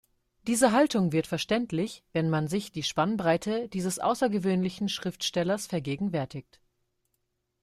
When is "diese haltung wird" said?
0.47-1.27